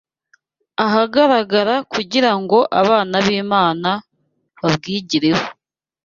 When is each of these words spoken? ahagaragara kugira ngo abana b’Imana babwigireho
ahagaragara 0.85 1.75
kugira 1.93 2.31
ngo 2.41 2.59
abana 2.81 3.15
b’Imana 3.25 3.89
babwigireho 4.61 5.43